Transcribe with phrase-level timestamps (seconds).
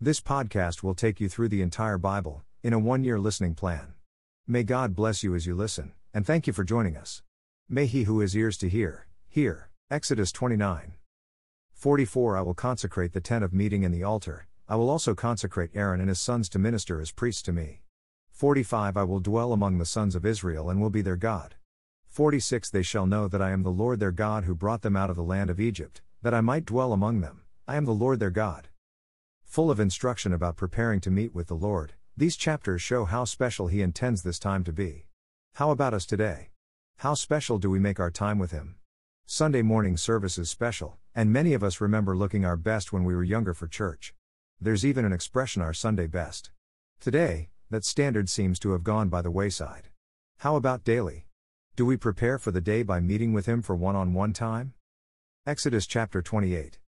[0.00, 3.94] This podcast will take you through the entire Bible, in a one year listening plan.
[4.46, 7.24] May God bless you as you listen, and thank you for joining us.
[7.68, 9.70] May he who has ears to hear, hear.
[9.90, 10.92] Exodus 29.
[11.72, 15.72] 44 I will consecrate the tent of meeting and the altar, I will also consecrate
[15.74, 17.80] Aaron and his sons to minister as priests to me.
[18.30, 21.56] 45 I will dwell among the sons of Israel and will be their God.
[22.06, 25.10] 46 They shall know that I am the Lord their God who brought them out
[25.10, 28.20] of the land of Egypt, that I might dwell among them, I am the Lord
[28.20, 28.68] their God.
[29.48, 33.68] Full of instruction about preparing to meet with the Lord, these chapters show how special
[33.68, 35.06] He intends this time to be.
[35.54, 36.50] How about us today?
[36.98, 38.76] How special do we make our time with Him?
[39.24, 43.14] Sunday morning service is special, and many of us remember looking our best when we
[43.14, 44.12] were younger for church.
[44.60, 46.50] There's even an expression our Sunday best.
[47.00, 49.88] Today, that standard seems to have gone by the wayside.
[50.40, 51.26] How about daily?
[51.74, 54.74] Do we prepare for the day by meeting with Him for one on one time?
[55.46, 56.78] Exodus chapter 28.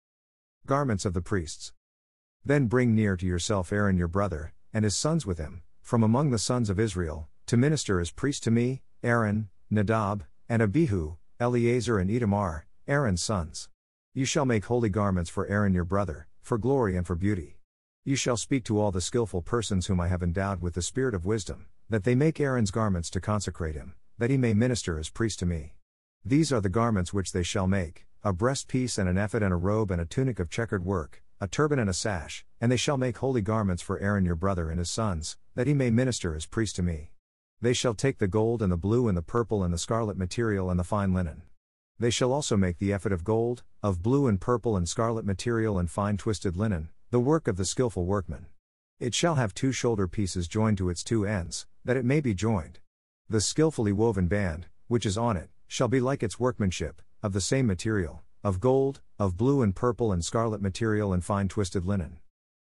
[0.67, 1.73] Garments of the priests.
[2.45, 6.31] Then bring near to yourself Aaron your brother, and his sons with him, from among
[6.31, 11.99] the sons of Israel, to minister as priests to me, Aaron, Nadab, and Abihu, Eleazar
[11.99, 13.69] and Ithamar, Aaron's sons.
[14.15, 17.59] You shall make holy garments for Aaron your brother, for glory and for beauty.
[18.05, 21.15] You shall speak to all the skilful persons whom I have endowed with the spirit
[21.15, 25.11] of wisdom, that they make Aaron's garments to consecrate him, that he may minister as
[25.11, 25.75] priest to me.
[26.25, 29.57] These are the garments which they shall make a breastpiece and an ephod and a
[29.57, 32.99] robe and a tunic of checkered work, a turban and a sash, and they shall
[32.99, 36.45] make holy garments for Aaron your brother and his sons, that he may minister as
[36.45, 37.13] priest to me.
[37.63, 40.69] They shall take the gold and the blue and the purple and the scarlet material
[40.69, 41.43] and the fine linen.
[41.99, 45.79] They shall also make the ephod of gold, of blue and purple and scarlet material
[45.79, 48.47] and fine twisted linen, the work of the skilful workman.
[48.99, 52.35] It shall have two shoulder pieces joined to its two ends, that it may be
[52.35, 52.81] joined.
[53.31, 57.41] The skilfully woven band, which is on it, shall be like its workmanship, of the
[57.41, 62.19] same material, of gold, of blue and purple and scarlet material and fine twisted linen.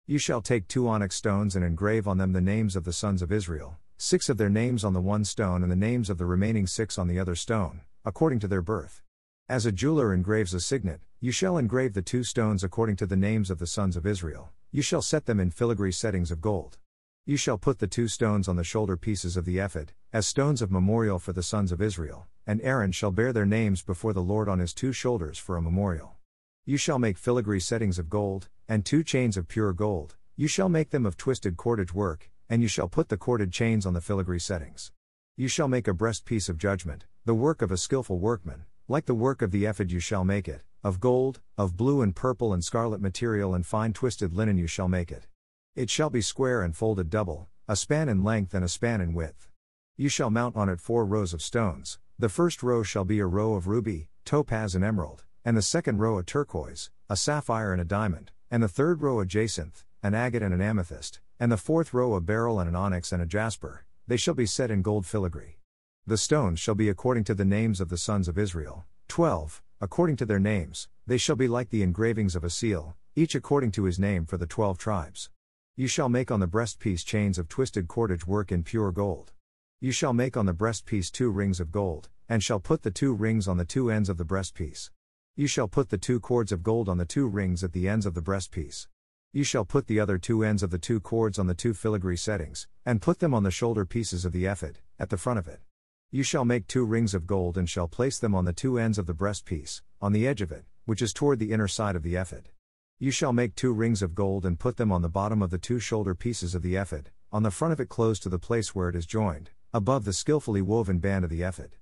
[0.06, 3.20] You shall take two onyx stones and engrave on them the names of the sons
[3.20, 6.24] of Israel, six of their names on the one stone and the names of the
[6.24, 9.02] remaining six on the other stone, according to their birth.
[9.48, 13.16] As a jeweler engraves a signet, you shall engrave the two stones according to the
[13.16, 16.78] names of the sons of Israel, you shall set them in filigree settings of gold.
[17.28, 20.62] You shall put the two stones on the shoulder pieces of the ephod, as stones
[20.62, 24.22] of memorial for the sons of Israel, and Aaron shall bear their names before the
[24.22, 26.14] Lord on his two shoulders for a memorial.
[26.64, 30.68] You shall make filigree settings of gold, and two chains of pure gold, you shall
[30.68, 34.00] make them of twisted cordage work, and you shall put the corded chains on the
[34.00, 34.92] filigree settings.
[35.36, 39.14] You shall make a breastpiece of judgment, the work of a skilful workman, like the
[39.14, 42.62] work of the ephod you shall make it, of gold, of blue and purple and
[42.62, 45.26] scarlet material and fine twisted linen you shall make it.
[45.76, 49.12] It shall be square and folded double, a span in length and a span in
[49.12, 49.50] width.
[49.98, 53.26] You shall mount on it four rows of stones, the first row shall be a
[53.26, 57.82] row of ruby, topaz, and emerald, and the second row a turquoise, a sapphire, and
[57.82, 61.58] a diamond, and the third row a jacinth, an agate, and an amethyst, and the
[61.58, 64.80] fourth row a beryl, and an onyx, and a jasper, they shall be set in
[64.80, 65.58] gold filigree.
[66.06, 70.16] The stones shall be according to the names of the sons of Israel, twelve, according
[70.16, 73.84] to their names, they shall be like the engravings of a seal, each according to
[73.84, 75.28] his name for the twelve tribes.
[75.78, 79.34] You shall make on the breastpiece chains of twisted cordage work in pure gold.
[79.78, 83.12] You shall make on the breastpiece two rings of gold, and shall put the two
[83.12, 84.88] rings on the two ends of the breastpiece.
[85.34, 88.06] You shall put the two cords of gold on the two rings at the ends
[88.06, 88.88] of the breastpiece.
[89.34, 92.16] You shall put the other two ends of the two cords on the two filigree
[92.16, 95.46] settings, and put them on the shoulder pieces of the ephod, at the front of
[95.46, 95.60] it.
[96.10, 98.96] You shall make two rings of gold and shall place them on the two ends
[98.96, 102.02] of the breastpiece, on the edge of it, which is toward the inner side of
[102.02, 102.48] the ephod.
[102.98, 105.58] You shall make two rings of gold and put them on the bottom of the
[105.58, 108.74] two shoulder pieces of the ephod, on the front of it close to the place
[108.74, 111.72] where it is joined, above the skillfully woven band of the ephod.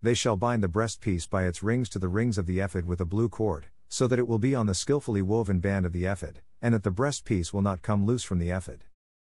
[0.00, 3.02] They shall bind the breastpiece by its rings to the rings of the ephod with
[3.02, 6.06] a blue cord, so that it will be on the skillfully woven band of the
[6.06, 8.84] ephod, and that the breastpiece will not come loose from the ephod.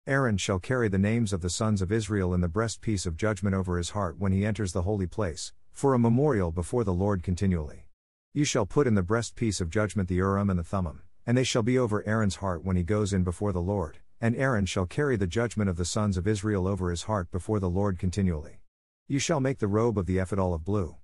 [0.07, 3.53] Aaron shall carry the names of the sons of Israel in the breastpiece of judgment
[3.53, 7.21] over his heart when he enters the holy place, for a memorial before the Lord
[7.21, 7.87] continually.
[8.33, 11.43] You shall put in the breastpiece of judgment the Urim and the Thummim and they
[11.43, 14.85] shall be over Aaron's heart when he goes in before the Lord, and Aaron shall
[14.85, 18.59] carry the judgment of the sons of Israel over his heart before the Lord continually.
[19.07, 20.95] You shall make the robe of the ephod all of blue.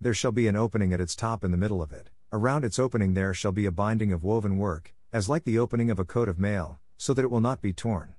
[0.00, 2.78] There shall be an opening at its top in the middle of it, around its
[2.78, 6.04] opening there shall be a binding of woven work, as like the opening of a
[6.04, 8.14] coat of mail, so that it will not be torn.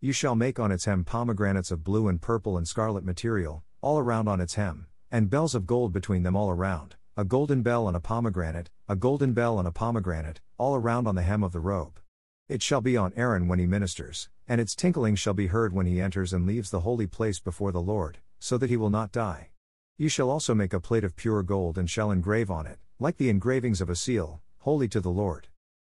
[0.00, 3.98] You shall make on its hem pomegranates of blue and purple and scarlet material, all
[3.98, 7.88] around on its hem, and bells of gold between them all around a golden bell
[7.88, 11.52] and a pomegranate, a golden bell and a pomegranate, all around on the hem of
[11.52, 12.00] the robe.
[12.48, 15.84] It shall be on Aaron when he ministers, and its tinkling shall be heard when
[15.84, 19.12] he enters and leaves the holy place before the Lord, so that he will not
[19.12, 19.50] die.
[19.98, 23.18] You shall also make a plate of pure gold and shall engrave on it, like
[23.18, 25.48] the engravings of a seal, holy to the Lord.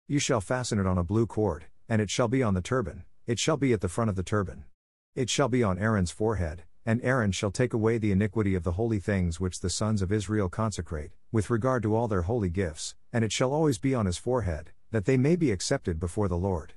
[0.10, 3.06] You shall fasten it on a blue cord, and it shall be on the turban,
[3.26, 4.66] it shall be at the front of the turban.
[5.16, 8.74] It shall be on Aaron's forehead, and Aaron shall take away the iniquity of the
[8.74, 12.96] holy things which the sons of Israel consecrate, with regard to all their holy gifts,
[13.12, 16.38] and it shall always be on his forehead, that they may be accepted before the
[16.38, 16.74] Lord.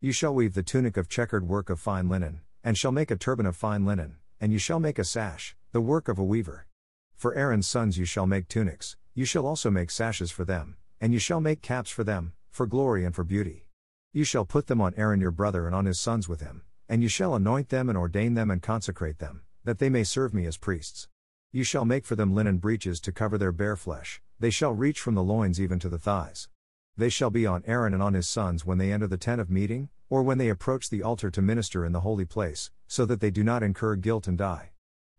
[0.00, 3.16] You shall weave the tunic of checkered work of fine linen, and shall make a
[3.16, 6.66] turban of fine linen, and you shall make a sash, the work of a weaver.
[7.14, 11.12] For Aaron's sons you shall make tunics, you shall also make sashes for them, and
[11.12, 13.66] you shall make caps for them, for glory and for beauty.
[14.12, 17.02] You shall put them on Aaron your brother and on his sons with him, and
[17.02, 20.46] you shall anoint them and ordain them and consecrate them, that they may serve me
[20.46, 21.06] as priests.
[21.52, 24.98] You shall make for them linen breeches to cover their bare flesh, they shall reach
[24.98, 26.48] from the loins even to the thighs.
[26.96, 29.48] They shall be on Aaron and on his sons when they enter the tent of
[29.48, 33.20] meeting, or when they approach the altar to minister in the holy place, so that
[33.20, 34.70] they do not incur guilt and die.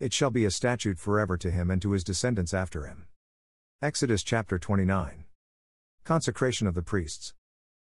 [0.01, 3.05] It shall be a statute forever to him and to his descendants after him.
[3.81, 5.23] Exodus chapter 29.
[6.03, 7.33] Consecration of the priests.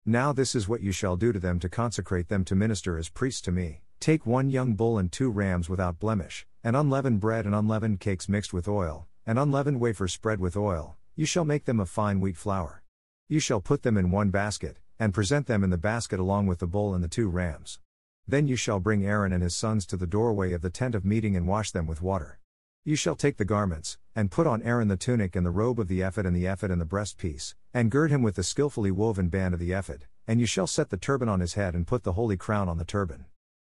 [0.04, 3.08] Now this is what you shall do to them to consecrate them to minister as
[3.08, 3.80] priests to me.
[4.02, 8.28] Take one young bull and two rams without blemish, and unleavened bread and unleavened cakes
[8.28, 12.18] mixed with oil, and unleavened wafers spread with oil, you shall make them of fine
[12.18, 12.82] wheat flour.
[13.28, 16.58] You shall put them in one basket, and present them in the basket along with
[16.58, 17.78] the bull and the two rams.
[18.26, 21.04] Then you shall bring Aaron and his sons to the doorway of the tent of
[21.04, 22.40] meeting and wash them with water.
[22.84, 25.86] You shall take the garments, and put on Aaron the tunic and the robe of
[25.86, 29.28] the ephod and the ephod and the breastpiece, and gird him with the skillfully woven
[29.28, 32.02] band of the ephod, and you shall set the turban on his head and put
[32.02, 33.26] the holy crown on the turban.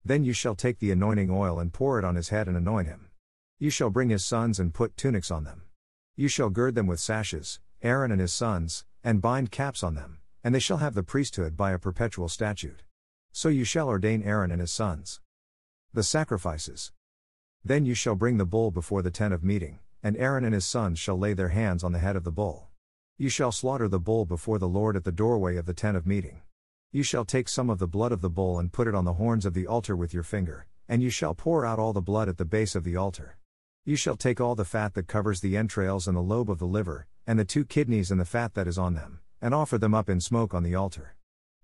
[0.09, 2.89] Then you shall take the anointing oil and pour it on his head and anoint
[2.89, 3.11] him.
[3.59, 5.65] You shall bring his sons and put tunics on them.
[6.17, 10.21] You shall gird them with sashes, Aaron and his sons, and bind caps on them,
[10.43, 12.85] and they shall have the priesthood by a perpetual statute.
[13.33, 15.21] So you shall ordain Aaron and his sons.
[15.93, 16.91] The sacrifices.
[17.63, 20.65] Then you shall bring the bull before the tent of meeting, and Aaron and his
[20.65, 22.71] sons shall lay their hands on the head of the bull.
[23.19, 26.07] You shall slaughter the bull before the Lord at the doorway of the tent of
[26.07, 26.41] meeting.
[26.91, 29.13] You shall take some of the blood of the bull and put it on the
[29.13, 32.31] horns of the altar with your finger, and you shall pour out all the blood
[32.31, 33.37] at the base of the altar.
[33.85, 36.67] You shall take all the fat that covers the entrails and the lobe of the
[36.67, 39.95] liver, and the two kidneys and the fat that is on them, and offer them
[39.95, 41.15] up in smoke on the altar.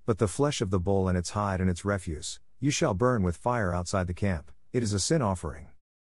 [0.04, 3.22] But the flesh of the bull and its hide and its refuse, you shall burn
[3.22, 5.68] with fire outside the camp, it is a sin offering.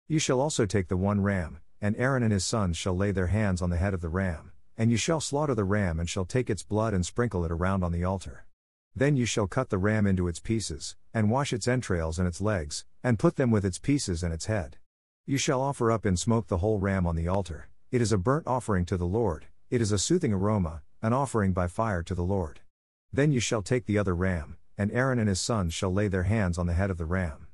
[0.07, 3.27] You shall also take the one ram, and Aaron and his sons shall lay their
[3.27, 6.25] hands on the head of the ram and you shall slaughter the ram and shall
[6.25, 8.45] take its blood and sprinkle it around on the altar.
[8.95, 12.41] Then you shall cut the ram into its pieces, and wash its entrails and its
[12.41, 14.77] legs, and put them with its pieces and its head.
[15.25, 18.17] You shall offer up in smoke the whole ram on the altar, it is a
[18.17, 22.13] burnt offering to the Lord, it is a soothing aroma, an offering by fire to
[22.13, 22.59] the Lord.
[23.13, 26.23] Then you shall take the other ram, and Aaron and his sons shall lay their
[26.23, 27.47] hands on the head of the ram.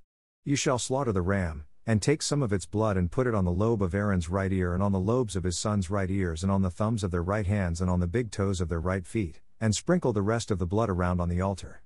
[0.43, 3.45] You shall slaughter the ram, and take some of its blood and put it on
[3.45, 6.43] the lobe of Aaron's right ear and on the lobes of his sons' right ears
[6.43, 8.79] and on the thumbs of their right hands and on the big toes of their
[8.79, 11.81] right feet, and sprinkle the rest of the blood around on the altar.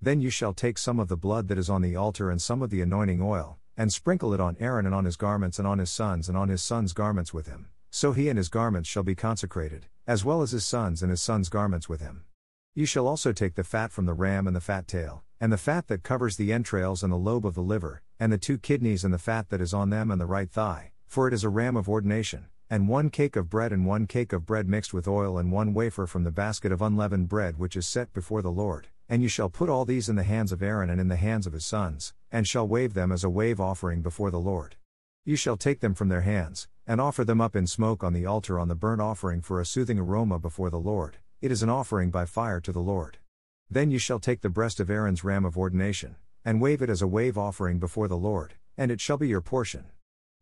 [0.00, 2.62] Then you shall take some of the blood that is on the altar and some
[2.62, 5.78] of the anointing oil, and sprinkle it on Aaron and on his garments and on
[5.78, 9.02] his sons and on his sons' garments with him, so he and his garments shall
[9.02, 12.24] be consecrated, as well as his sons and his sons' garments with him.
[12.74, 15.58] You shall also take the fat from the ram and the fat tail, and the
[15.58, 19.04] fat that covers the entrails and the lobe of the liver, and the two kidneys
[19.04, 21.48] and the fat that is on them and the right thigh, for it is a
[21.48, 25.06] ram of ordination, and one cake of bread and one cake of bread mixed with
[25.06, 28.50] oil and one wafer from the basket of unleavened bread which is set before the
[28.50, 28.88] Lord.
[29.08, 31.46] And you shall put all these in the hands of Aaron and in the hands
[31.46, 34.76] of his sons, and shall wave them as a wave offering before the Lord.
[35.24, 38.26] You shall take them from their hands, and offer them up in smoke on the
[38.26, 41.68] altar on the burnt offering for a soothing aroma before the Lord, it is an
[41.68, 43.18] offering by fire to the Lord.
[43.70, 47.02] Then you shall take the breast of Aaron's ram of ordination, and wave it as
[47.02, 49.86] a wave offering before the Lord, and it shall be your portion.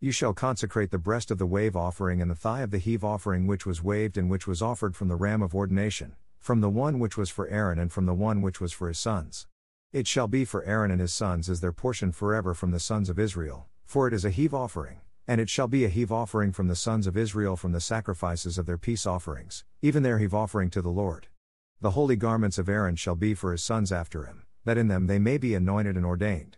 [0.01, 3.03] You shall consecrate the breast of the wave offering and the thigh of the heave
[3.03, 6.69] offering which was waved and which was offered from the ram of ordination, from the
[6.69, 9.47] one which was for Aaron and from the one which was for his sons.
[9.93, 13.09] It shall be for Aaron and his sons as their portion forever from the sons
[13.09, 16.53] of Israel, for it is a heave offering, and it shall be a heave offering
[16.53, 20.35] from the sons of Israel from the sacrifices of their peace offerings, even their heave
[20.35, 21.29] offering to the Lord.
[21.81, 25.07] The holy garments of Aaron shall be for his sons after him that in them
[25.07, 26.57] they may be anointed and ordained.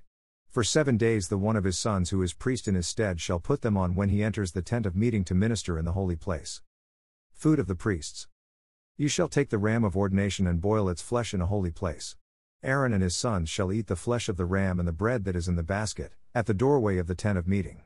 [0.56, 3.38] For seven days the one of his sons who is priest in his stead shall
[3.38, 6.16] put them on when he enters the tent of meeting to minister in the holy
[6.16, 6.62] place.
[7.30, 8.26] Food of the priests.
[8.96, 12.16] You shall take the ram of ordination and boil its flesh in a holy place.
[12.62, 15.36] Aaron and his sons shall eat the flesh of the ram and the bread that
[15.36, 17.82] is in the basket, at the doorway of the tent of meeting.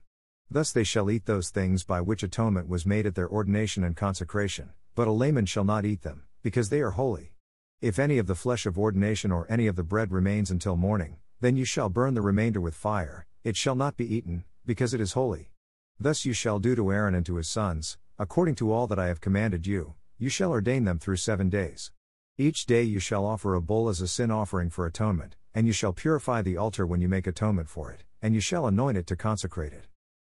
[0.48, 3.96] Thus they shall eat those things by which atonement was made at their ordination and
[3.96, 7.32] consecration, but a layman shall not eat them, because they are holy.
[7.80, 11.16] If any of the flesh of ordination or any of the bread remains until morning,
[11.40, 15.00] then you shall burn the remainder with fire, it shall not be eaten, because it
[15.00, 15.50] is holy.
[15.98, 19.08] Thus you shall do to Aaron and to his sons, according to all that I
[19.08, 21.92] have commanded you, you shall ordain them through seven days.
[22.36, 25.72] Each day you shall offer a bull as a sin offering for atonement, and you
[25.72, 29.06] shall purify the altar when you make atonement for it, and you shall anoint it
[29.06, 29.86] to consecrate it.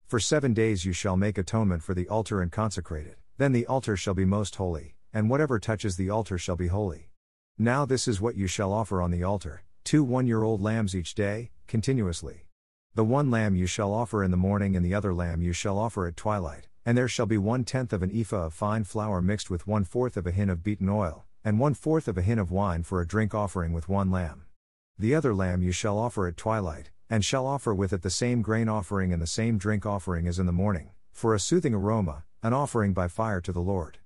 [0.05, 3.65] For seven days you shall make atonement for the altar and consecrate it, then the
[3.65, 7.09] altar shall be most holy, and whatever touches the altar shall be holy.
[7.57, 10.93] Now this is what you shall offer on the altar two one year old lambs
[10.93, 12.45] each day, continuously.
[12.95, 15.79] The one lamb you shall offer in the morning, and the other lamb you shall
[15.79, 19.21] offer at twilight, and there shall be one tenth of an ephah of fine flour
[19.21, 22.21] mixed with one fourth of a hin of beaten oil, and one fourth of a
[22.21, 24.43] hin of wine for a drink offering with one lamb.
[24.99, 28.41] The other lamb you shall offer at twilight, and shall offer with it the same
[28.41, 32.25] grain offering and the same drink offering as in the morning, for a soothing aroma,
[32.43, 33.99] an offering by fire to the Lord.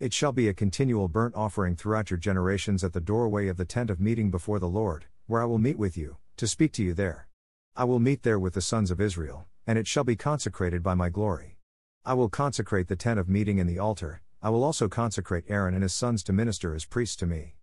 [0.00, 3.64] It shall be a continual burnt offering throughout your generations at the doorway of the
[3.64, 6.82] tent of meeting before the Lord, where I will meet with you, to speak to
[6.82, 7.28] you there.
[7.76, 10.94] I will meet there with the sons of Israel, and it shall be consecrated by
[10.94, 11.58] my glory.
[12.02, 15.74] I will consecrate the tent of meeting and the altar, I will also consecrate Aaron
[15.74, 17.56] and his sons to minister as priests to me.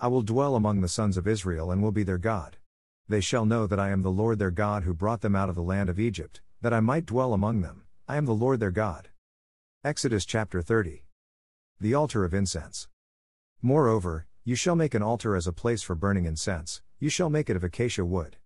[0.00, 2.56] I will dwell among the sons of Israel and will be their God.
[3.08, 5.54] They shall know that I am the Lord their God who brought them out of
[5.54, 7.82] the land of Egypt, that I might dwell among them.
[8.08, 9.10] I am the Lord their God.
[9.84, 11.04] Exodus chapter 30.
[11.78, 12.88] The altar of incense.
[13.60, 17.50] Moreover, you shall make an altar as a place for burning incense, you shall make
[17.50, 18.36] it of acacia wood.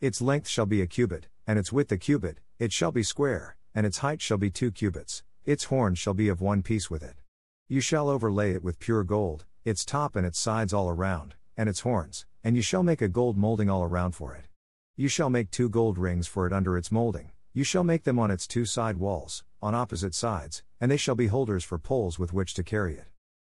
[0.00, 3.58] Its length shall be a cubit, and its width a cubit, it shall be square,
[3.74, 7.02] and its height shall be two cubits, its horns shall be of one piece with
[7.02, 7.16] it.
[7.68, 11.68] You shall overlay it with pure gold, its top and its sides all around, and
[11.68, 14.46] its horns, and you shall make a gold molding all around for it.
[14.96, 18.18] You shall make two gold rings for it under its molding, you shall make them
[18.18, 22.18] on its two side walls, on opposite sides, and they shall be holders for poles
[22.18, 23.08] with which to carry it.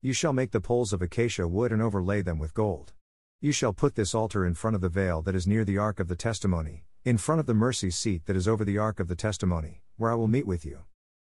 [0.03, 2.93] You shall make the poles of acacia wood and overlay them with gold.
[3.43, 5.99] You shall put this altar in front of the veil that is near the ark
[5.99, 9.09] of the testimony, in front of the mercy seat that is over the ark of
[9.09, 10.81] the testimony, where I will meet with you.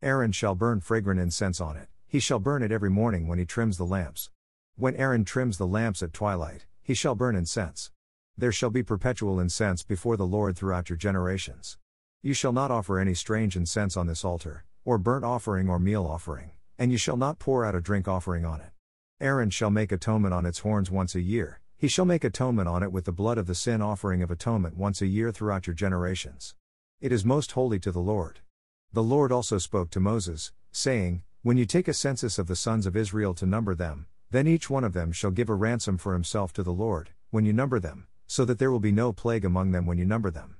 [0.02, 1.90] Aaron shall burn fragrant incense on it.
[2.08, 4.30] He shall burn it every morning when he trims the lamps.
[4.78, 7.92] When Aaron trims the lamps at twilight, he shall burn incense.
[8.38, 11.78] There shall be perpetual incense before the Lord throughout your generations.
[12.22, 16.06] You shall not offer any strange incense on this altar, or burnt offering or meal
[16.06, 18.72] offering, and you shall not pour out a drink offering on it.
[19.20, 22.82] Aaron shall make atonement on its horns once a year, he shall make atonement on
[22.82, 25.76] it with the blood of the sin offering of atonement once a year throughout your
[25.76, 26.56] generations.
[27.00, 28.40] It is most holy to the Lord.
[28.92, 32.88] The Lord also spoke to Moses, saying, when you take a census of the sons
[32.88, 36.14] of Israel to number them, then each one of them shall give a ransom for
[36.14, 39.46] himself to the Lord, when you number them, so that there will be no plague
[39.46, 40.58] among them when you number them.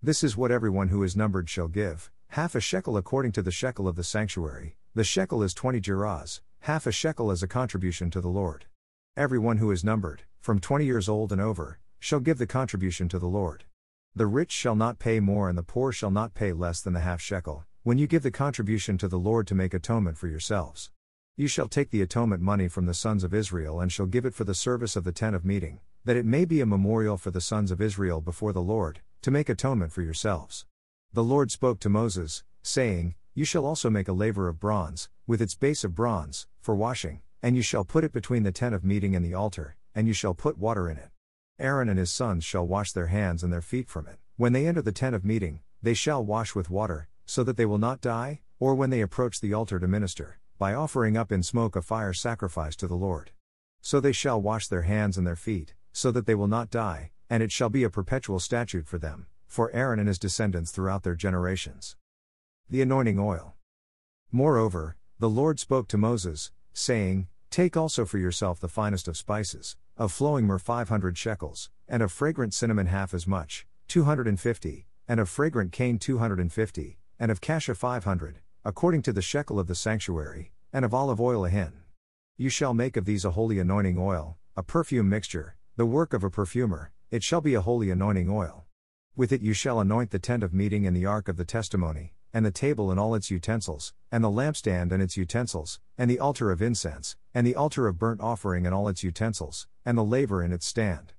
[0.00, 3.50] This is what everyone who is numbered shall give half a shekel according to the
[3.50, 8.08] shekel of the sanctuary, the shekel is twenty gerahs, half a shekel as a contribution
[8.12, 8.66] to the Lord.
[9.16, 13.18] Everyone who is numbered, from twenty years old and over, shall give the contribution to
[13.18, 13.64] the Lord.
[14.14, 17.00] The rich shall not pay more and the poor shall not pay less than the
[17.00, 20.90] half shekel, when you give the contribution to the Lord to make atonement for yourselves.
[21.36, 24.34] You shall take the atonement money from the sons of Israel and shall give it
[24.34, 27.30] for the service of the tent of meeting, that it may be a memorial for
[27.30, 30.64] the sons of Israel before the Lord, to make atonement for yourselves.
[31.12, 35.42] The Lord spoke to Moses, saying, You shall also make a laver of bronze, with
[35.42, 38.84] its base of bronze, for washing, and you shall put it between the tent of
[38.84, 41.10] meeting and the altar, and you shall put water in it.
[41.58, 44.18] Aaron and his sons shall wash their hands and their feet from it.
[44.36, 47.66] When they enter the tent of meeting, they shall wash with water, so that they
[47.66, 51.42] will not die, or when they approach the altar to minister, by offering up in
[51.42, 53.30] smoke a fire sacrifice to the Lord.
[53.80, 57.10] So they shall wash their hands and their feet, so that they will not die,
[57.28, 61.02] and it shall be a perpetual statute for them, for Aaron and his descendants throughout
[61.02, 61.96] their generations.
[62.68, 63.54] The anointing oil.
[64.30, 69.76] Moreover, the Lord spoke to Moses, saying, Take also for yourself the finest of spices,
[69.96, 75.28] of flowing myrrh 500 shekels, and of fragrant cinnamon half as much, 250, and of
[75.28, 80.84] fragrant cane 250, and of cassia 500, according to the shekel of the sanctuary, and
[80.84, 81.72] of olive oil a hin.
[82.36, 86.22] You shall make of these a holy anointing oil, a perfume mixture, the work of
[86.22, 88.66] a perfumer, it shall be a holy anointing oil.
[89.16, 92.14] With it you shall anoint the tent of meeting and the ark of the testimony,
[92.32, 96.18] and the table and all its utensils, and the lampstand and its utensils, and the
[96.18, 100.04] altar of incense, and the altar of burnt offering and all its utensils, and the
[100.04, 101.12] laver in its stand.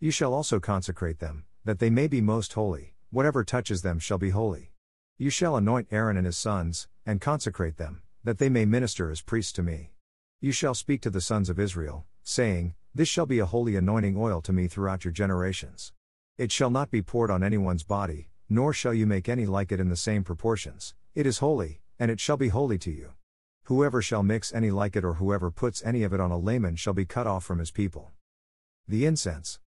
[0.00, 4.18] You shall also consecrate them, that they may be most holy, whatever touches them shall
[4.18, 4.72] be holy.
[5.16, 9.22] You shall anoint Aaron and his sons, and consecrate them, that they may minister as
[9.22, 9.92] priests to me.
[10.40, 14.16] You shall speak to the sons of Israel, saying, This shall be a holy anointing
[14.16, 15.92] oil to me throughout your generations.
[16.36, 19.80] It shall not be poured on anyone's body, nor shall you make any like it
[19.80, 20.94] in the same proportions.
[21.14, 23.12] It is holy, and it shall be holy to you.
[23.64, 26.76] Whoever shall mix any like it or whoever puts any of it on a layman
[26.76, 28.12] shall be cut off from his people.
[28.86, 29.60] The incense.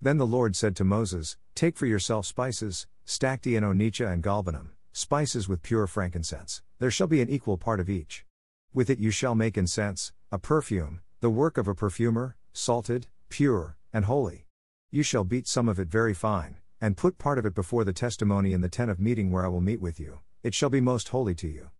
[0.00, 4.70] Then the Lord said to Moses, Take for yourself spices, stacte and onycha and galbanum,
[4.92, 8.24] spices with pure frankincense, there shall be an equal part of each.
[8.72, 13.76] With it you shall make incense, a perfume, the work of a perfumer, salted, pure,
[13.92, 14.46] and holy.
[14.90, 17.92] You shall beat some of it very fine, and put part of it before the
[17.92, 20.80] testimony in the tent of meeting where I will meet with you, it shall be
[20.80, 21.70] most holy to you.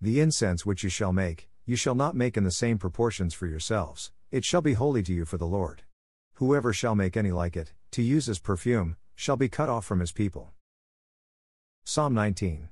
[0.00, 3.46] The incense which you shall make, you shall not make in the same proportions for
[3.46, 5.82] yourselves, it shall be holy to you for the Lord.
[6.34, 10.00] Whoever shall make any like it, to use as perfume, shall be cut off from
[10.00, 10.52] his people.
[11.84, 12.68] Psalm 19.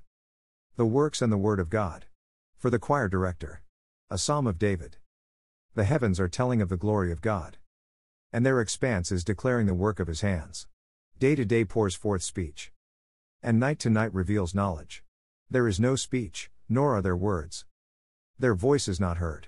[0.77, 2.07] The works and the word of God.
[2.57, 3.63] For the choir director.
[4.11, 4.97] A psalm of David.
[5.75, 7.57] The heavens are telling of the glory of God.
[8.33, 10.67] And their expanse is declaring the work of his hands.
[11.21, 12.73] Day to day pours forth speech.
[13.41, 15.05] And night to night reveals knowledge.
[15.49, 17.67] There is no speech, nor are there words.
[18.37, 19.47] Their voice is not heard.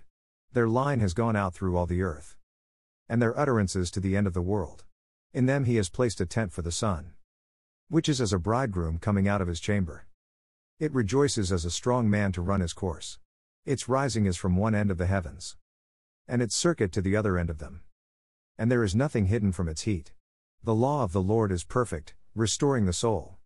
[0.53, 2.37] Their line has gone out through all the earth.
[3.09, 4.85] And their utterances to the end of the world.
[5.35, 7.15] In them he has placed a tent for the sun.
[7.89, 10.07] Which is as a bridegroom coming out of his chamber.
[10.79, 13.19] It rejoices as a strong man to run his course.
[13.65, 15.57] Its rising is from one end of the heavens.
[16.29, 17.83] And its circuit to the other end of them.
[18.57, 20.13] And there is nothing hidden from its heat.
[20.67, 23.37] The law of the Lord is perfect, restoring the soul.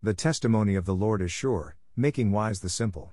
[0.00, 3.12] The testimony of the Lord is sure, making wise the simple.